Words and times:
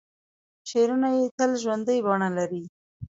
شعرونه 0.69 1.09
یې 1.17 1.25
تل 1.37 1.51
ژوندۍ 1.61 1.99
بڼه 2.05 2.29
لري. 2.37 2.63